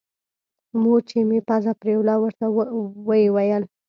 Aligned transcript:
مور 0.81 0.99
چې 1.09 1.17
مې 1.29 1.39
پزه 1.47 1.71
پرېوله 1.81 2.15
ورته 2.19 2.45
ويې 3.07 3.27
ويل. 3.35 3.63